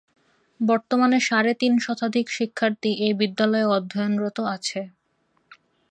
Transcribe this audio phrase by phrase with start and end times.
[0.59, 4.81] বর্তমানে সাড়ে তিন শতাধিক শিক্ষার্থী এ বিদ্যালয়ে অধ্যয়নরত আছে।